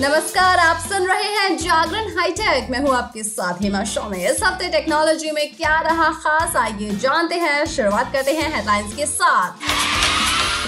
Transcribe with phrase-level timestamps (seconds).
[0.00, 4.68] नमस्कार, आप सुन रहे हैं जागरण हाईटेक। मैं हूँ आपके साथ हिमा शोमे इस हफ़्ते
[4.68, 9.50] टेक्नोलॉजी में क्या रहा खास, आइए जानते हैं। शुरुआत करते हैं हेडलाइंस के साथ।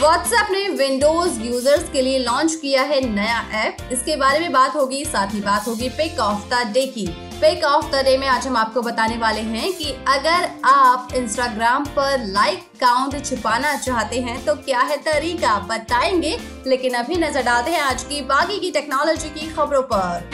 [0.00, 4.76] व्हाट्सएप ने विंडोज़ यूज़र्स के लिए लॉन्च किया है नया ऐप इसके बारे में बात
[4.76, 7.06] होगी, साथ ही बात होगी पिक ऑफ़ द डे की।
[7.44, 11.84] पिक ऑफ़ द डे में आज हम आपको बताने वाले हैं कि अगर आप इंस्टाग्राम
[11.96, 15.58] पर लाइक काउंट छुपाना चाहते हैं तो क्या है तरीका?
[15.68, 20.30] बताएँगे, लेकिन अभी नज़र डालते हैं आज की बाकी की टेक्नोलॉजी की खबरों पर।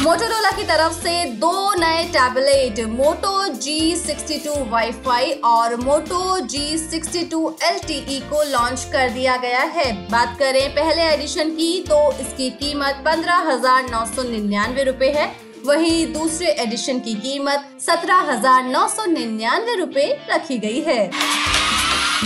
[0.00, 6.78] मोटोरोला की तरफ़ से दो नए tablet Moto G sixty two WiFi और Moto G
[6.80, 7.78] sixty two L
[8.24, 13.50] को लॉन्च कर दिया गया है। बात करें पहले एडिशन की तो इसकी कीमत पंद्रह
[13.50, 15.30] हज़ार नौ सौ निन्यानवे रूपए है।
[15.66, 21.10] वहीं दूसरे एडिशन की कीमत सत्रह हज़ार नौ सौ निन्यानवे रूपए रखी गई है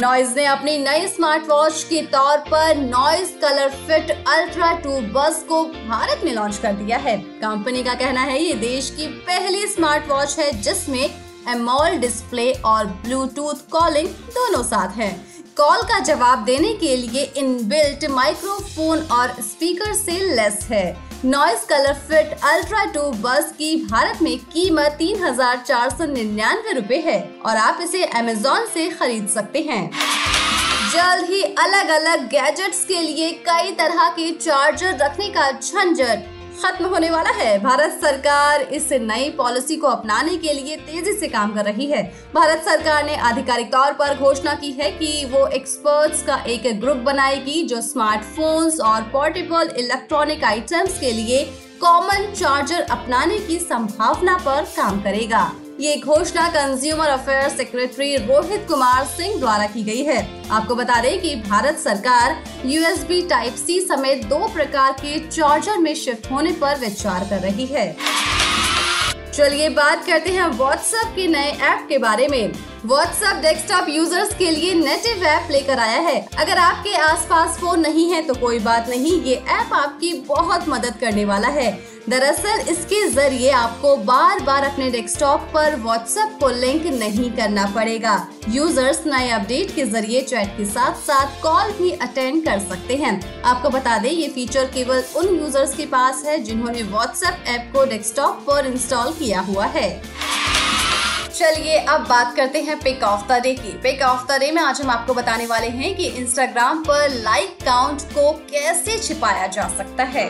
[0.00, 3.30] नॉइज़ ने अपनी नई स्मार्ट वॉच के तौर पर Noise
[3.86, 8.42] ColorFit Ultra two Buzz को भारत में लॉन्च कर दिया है कंपनी का कहना है,
[8.42, 11.04] ये देश की पहली स्मार्ट वॉच है जिसमें
[11.48, 15.14] एमोल डिस्प्ले और ब्लूटूथ कॉलिंग दोनों साथ हैं।
[15.56, 20.84] कॉल का जवाब देने के लिए इनबिल्ट माइक्रोफोन और स्पीकर से लेस है।
[21.24, 21.64] Noise
[22.08, 27.18] ColorFit Ultra two Buzz की भारत में कीमत तीन हज़ार चार सौ निन्यानवे रूपए है
[27.46, 29.90] और आप इसे अमेजोन से खरीद सकते हैं।
[30.92, 36.86] जल्द ही अलग अलग गैजेट्स के लिए कई तरह के चार्जर रखने का झंझट। खत्म
[36.86, 41.52] होने वाला है। भारत सरकार इस नई पॉलिसी को अपनाने के लिए तेज़ी से काम
[41.54, 42.02] कर रही है।
[42.34, 46.96] भारत सरकार ने आधिकारिक तौर पर घोषणा की है कि वो एक्सपर्ट्स का एक ग्रुप
[47.04, 51.44] बनाएगी जो स्मार्टफोन्स और पोर्टेबल इलेक्ट्रॉनिक आइटम्स के लिए
[51.80, 59.04] कॉमन चार्जर अपनाने की संभावना पर काम करेगा। ये घोषणा consumer affair secretary Rohit Kumar
[59.06, 64.24] Singh द्वारा की गई है। आपको बता दें कि भारत सरकार यूएसबी टाइप सी समेत
[64.24, 67.96] दो प्रकार के चार्जर में शिफ्ट होने पर विचार कर रही है।
[69.32, 72.52] चलिए बात करते हैं व्हाट्सएप के नए ऐप के बारे में।
[72.84, 78.12] व्हाट्सएप डेस्कटॉप यूज़र्स के लिए नेटिव ऐप लेकर आया है। अगर आपके आसपास फ़ोन नहीं
[78.12, 83.08] है तो कोई बात नहीं, ये ऐप आपकी बहुत मदद करने वाला है। दरअसल, इसके
[83.08, 89.30] ज़रिए आपको बार बार अपने डेस्कटॉप पर व्हाट्सएप को लिंक नहीं करना पड़ेगा। यूज़र्स नए
[89.30, 93.98] अपडेट के ज़रिए चैट के साथ साथ कॉल भी अटेंड कर सकते हैं। आपको बता
[93.98, 98.66] दें, ये फीचर केवल उन यूज़र्स के पास है, जिन्होंने व्हाट्सएप ऐप को डेस्कटॉप पर
[98.66, 100.15] इंस्टॉल किया हुआ है।
[101.38, 104.60] चलिए अब बात करते हैं पिक ऑफ़ द डे की। पिक ऑफ़ द डे में
[104.62, 109.68] आज हम आपको बताने वाले हैं कि इंस्टाग्राम पर लाइक काउंट को कैसे छिपाया जा
[109.68, 110.24] सकता है।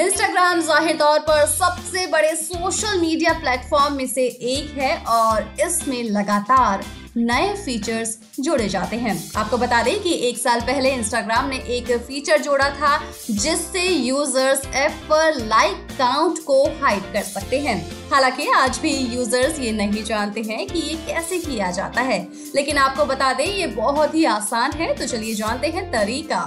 [0.00, 6.02] इंस्टाग्राम ज़ाहिर तौर पर सबसे बड़े सोशल मीडिया प्लेटफॉर्म में से एक है और इसमें
[6.02, 6.84] लगातार
[7.16, 11.90] नए फीचर्स जोड़े जाते हैं। आपको बता दें कि एक साल पहले इंस्टाग्राम ने एक
[11.98, 13.00] फीचर जोड़ा था,
[13.30, 17.76] जिससे यूज़र्स ऐप पर लाइक काउंट को हाइड कर सकते हैं।
[18.10, 22.20] हालाँकि आज भी यूज़र्स ये नहीं जानते हैं कि ये कैसे किया जाता है।
[22.54, 26.46] लेकिन आपको बता दें, ये बहुत ही आसान है तो चलिए जानते हैं तरीका।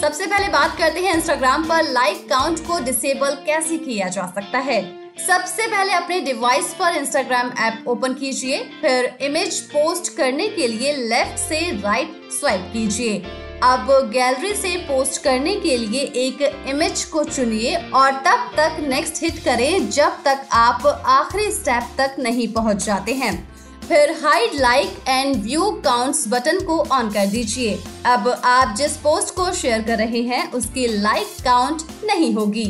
[0.00, 4.58] सबसे पहले बात करते हैं इंस्टाग्राम पर लाइक काउंट को डिसेबल कैसे किया जा सकता
[4.58, 10.66] है। सबसे पहले अपने डिवाइस पर इंस्टाग्राम ऐप ओपन कीजिए, फिर इमेज पोस्ट करने के
[10.68, 13.16] लिए लेफ़्ट से राइट स्वाइप कीजिए।
[13.62, 19.22] अब गैलरी से पोस्ट करने के लिए एक इमेज को चुनिए और तब तक नेक्स्ट
[19.22, 23.32] हिट करें जब तक आप आखिरी स्टेप तक नहीं पहुँच जाते हैं।
[23.88, 29.34] फिर hide like and view counts button को ऑन कर दीजिए। अब आप जिस पोस्ट
[29.34, 32.68] को शेयर कर रहे हैं, उसकी लाइक काउंट नहीं होगी।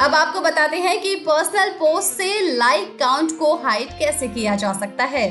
[0.00, 4.72] अब आपको बताते हैं कि पर्सनल पोस्ट से लाइक काउंट को हाइड कैसे किया जा
[4.72, 5.28] सकता है।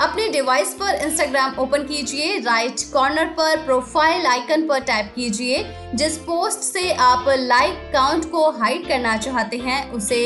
[0.00, 5.64] अपने डिवाइस पर इंस्टाग्राम ओपन कीजिए राइट कॉर्नर पर प्रोफ़ाइल आइकन पर टैप कीजिए,
[5.94, 10.22] जिस पोस्ट से आप लाइक काउंट को हाइड करना चाहते हैं, उसे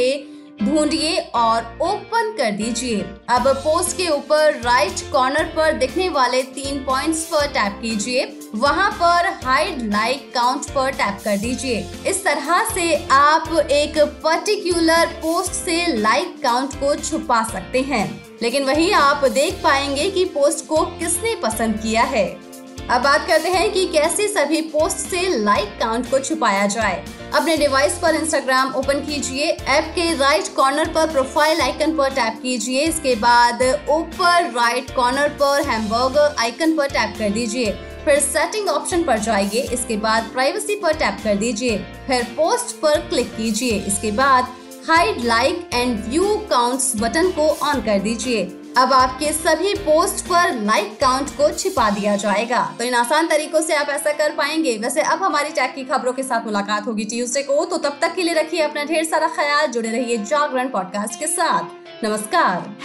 [0.63, 6.85] ढूंढिए और ओपन कर दीजिए। अब पोस्ट के ऊपर राइट कॉर्नर पर दिखने वाले तीन
[6.85, 12.65] पॉइंट्स पर टैप कीजिए। वहाँ पर हाइड लाइक काउंट पर टैप कर दीजिए। इस तरह
[12.75, 19.25] से आप एक पर्टिकुलर पोस्ट से लाइक काउंट को छुपा सकते हैं। लेकिन वही आप
[19.25, 22.52] देख पाएँगे कि पोस्ट को किसने पसंद किया है।
[22.91, 27.57] अब बात करते हैं कि कैसे सभी पोस्ट से लाइक काउंट को छुपाया जाए। अपने
[27.57, 32.81] डिवाइस पर इंस्टाग्राम ओपन कीजिए ऐप के राइट कॉर्नर पर प्रोफ़ाइल आइकन पर टैप कीजिए,
[32.81, 37.73] इसके बाद ऊपर राइट कॉर्नर पर हैमबर्गर आइकन पर टैप कर दीजिए।
[38.05, 41.77] फिर सेटिंग ऑप्शन पर जाइए, इसके बाद प्राइवेसी पर टैप कर दीजिए।
[42.07, 44.49] फिर पोस्ट पर क्लिक कीजिए, इसके बाद
[44.89, 48.45] hide like and view counts button को ऑन कर दीजिए।
[48.79, 53.61] अब आपके सभी पोस्ट पर लाइक काउंट को छिपा दिया जाएगा। तो इन आसान तरीकों
[53.61, 57.05] से आप ऐसा कर पाएँगे। वैसे अब हमारी टैग की खबरों के साथ मुलाकात होगी
[57.05, 60.69] ट्यूजडे को। तो तब तक के लिए रखिए अपना ढेर सारा ख्याल। जुड़े रहिए जागरण
[60.69, 61.65] पॉडकास्ट के साथ।
[62.05, 62.77] नमस्कार।